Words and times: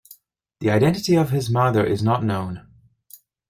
The 0.61 0.71
identity 0.71 1.13
of 1.15 1.29
his 1.29 1.51
mother 1.51 1.85
is 1.85 2.01
not 2.01 2.23
known. 2.23 2.65